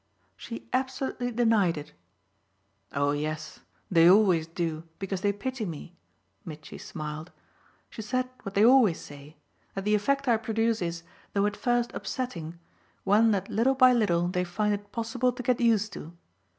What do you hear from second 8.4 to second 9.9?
what they always say that